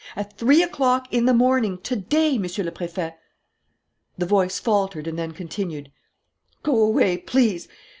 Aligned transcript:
At 0.15 0.35
three 0.35 0.63
o'clock 0.63 1.13
in 1.13 1.25
the 1.27 1.33
morning, 1.35 1.77
to 1.83 1.95
day, 1.95 2.39
Monsieur 2.39 2.63
le 2.63 2.71
Préfet!" 2.71 3.13
The 4.17 4.25
voice 4.25 4.57
faltered 4.57 5.05
and 5.05 5.15
then 5.19 5.31
continued: 5.31 5.91
"Go 6.63 6.75
away, 6.81 7.17
please. 7.19 7.67